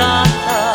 tonight 0.00 0.69